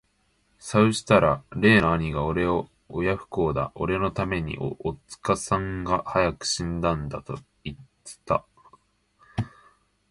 [0.57, 8.43] さうしたら例の兄がおれを親不孝だ、おれの為めに、おつかさんが早く死んだんだと云つた。